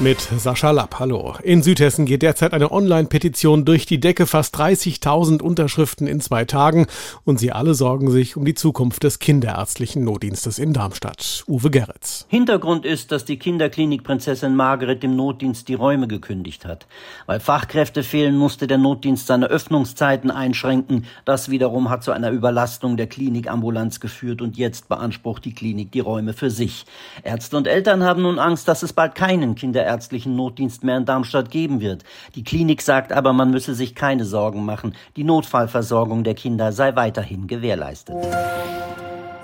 [0.00, 0.98] mit Sascha Lapp.
[0.98, 1.34] Hallo.
[1.42, 4.26] In Südhessen geht derzeit eine Online-Petition durch die Decke.
[4.26, 6.86] Fast 30.000 Unterschriften in zwei Tagen.
[7.24, 11.44] Und sie alle sorgen sich um die Zukunft des kinderärztlichen Notdienstes in Darmstadt.
[11.46, 12.26] Uwe Gerritz.
[12.28, 16.86] Hintergrund ist, dass die Kinderklinik Prinzessin Margaret dem Notdienst die Räume gekündigt hat.
[17.26, 21.04] Weil Fachkräfte fehlen, musste der Notdienst seine Öffnungszeiten einschränken.
[21.24, 26.00] Das wiederum hat zu einer Überlastung der Klinikambulanz geführt und jetzt beansprucht die Klinik die
[26.00, 26.84] Räume für sich.
[27.22, 31.04] Ärzte und Eltern haben nun Angst, dass es bald keinen Kinder ärztlichen Notdienst mehr in
[31.04, 32.02] Darmstadt geben wird.
[32.34, 34.94] Die Klinik sagt aber, man müsse sich keine Sorgen machen.
[35.16, 38.16] Die Notfallversorgung der Kinder sei weiterhin gewährleistet.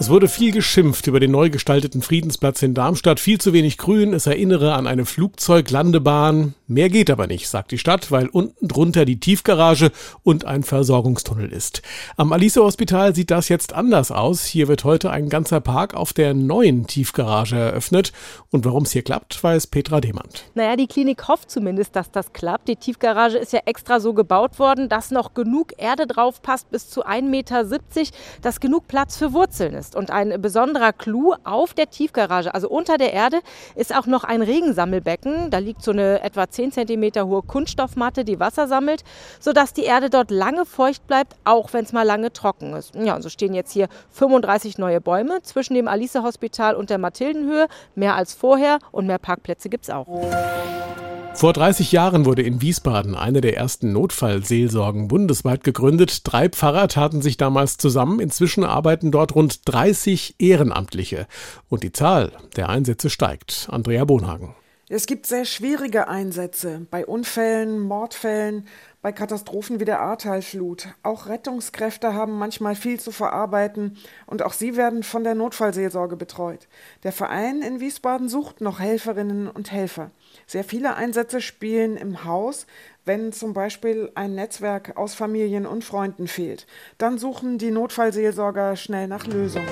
[0.00, 3.18] Es wurde viel geschimpft über den neu gestalteten Friedensplatz in Darmstadt.
[3.18, 4.14] Viel zu wenig Grün.
[4.14, 6.54] Es erinnere an eine Flugzeuglandebahn.
[6.68, 9.90] Mehr geht aber nicht, sagt die Stadt, weil unten drunter die Tiefgarage
[10.22, 11.82] und ein Versorgungstunnel ist.
[12.16, 14.44] Am Alice Hospital sieht das jetzt anders aus.
[14.44, 18.12] Hier wird heute ein ganzer Park auf der neuen Tiefgarage eröffnet.
[18.50, 20.44] Und warum es hier klappt, weiß Petra Demand.
[20.54, 22.68] Naja, die Klinik hofft zumindest, dass das klappt.
[22.68, 26.88] Die Tiefgarage ist ja extra so gebaut worden, dass noch genug Erde drauf passt, bis
[26.88, 27.64] zu 1,70 Meter,
[28.42, 29.96] dass genug Platz für Wurzeln ist ist.
[29.96, 33.40] Und ein besonderer Clou auf der Tiefgarage, also unter der Erde,
[33.74, 35.50] ist auch noch ein Regensammelbecken.
[35.50, 39.04] Da liegt so eine etwa 10 cm hohe Kunststoffmatte, die Wasser sammelt,
[39.40, 42.94] sodass die Erde dort lange feucht bleibt, auch wenn es mal lange trocken ist.
[42.94, 47.68] Ja, und so stehen jetzt hier 35 neue Bäume zwischen dem Alice-Hospital und der Mathildenhöhe.
[47.94, 50.06] Mehr als vorher und mehr Parkplätze gibt es auch.
[51.38, 56.22] Vor 30 Jahren wurde in Wiesbaden eine der ersten Notfallseelsorgen bundesweit gegründet.
[56.24, 58.18] Drei Pfarrer taten sich damals zusammen.
[58.18, 61.28] Inzwischen arbeiten dort rund 30 Ehrenamtliche.
[61.68, 63.68] Und die Zahl der Einsätze steigt.
[63.70, 64.56] Andrea Bonhagen.
[64.90, 68.66] Es gibt sehr schwierige Einsätze bei Unfällen, Mordfällen,
[69.02, 70.88] bei Katastrophen wie der Ahrtalflut.
[71.02, 76.68] Auch Rettungskräfte haben manchmal viel zu verarbeiten und auch sie werden von der Notfallseelsorge betreut.
[77.02, 80.10] Der Verein in Wiesbaden sucht noch Helferinnen und Helfer.
[80.46, 82.66] Sehr viele Einsätze spielen im Haus,
[83.04, 86.66] wenn zum Beispiel ein Netzwerk aus Familien und Freunden fehlt.
[86.96, 89.68] Dann suchen die Notfallseelsorger schnell nach Lösungen.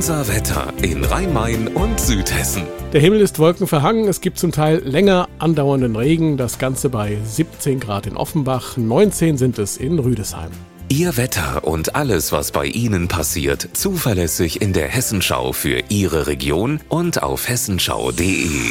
[0.00, 2.62] Unser Wetter in Rhein-Main und Südhessen.
[2.94, 7.80] Der Himmel ist wolkenverhangen, es gibt zum Teil länger andauernden Regen, das Ganze bei 17
[7.80, 10.52] Grad in Offenbach, 19 sind es in Rüdesheim.
[10.88, 16.80] Ihr Wetter und alles, was bei Ihnen passiert, zuverlässig in der Hessenschau für Ihre Region
[16.88, 18.70] und auf hessenschau.de.